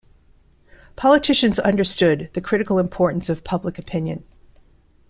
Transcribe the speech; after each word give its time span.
Politicians 0.95 1.59
understood 1.59 2.31
the 2.33 2.41
critical 2.41 2.79
importance 2.79 3.29
of 3.29 3.43
public 3.43 3.77
opinion. 3.77 4.23